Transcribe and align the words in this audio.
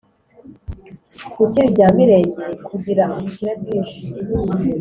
gukira 1.37 1.65
ibya 1.69 1.87
mirenge: 1.97 2.45
kugira 2.67 3.03
ubukire 3.15 3.51
bwinshi 3.61 3.99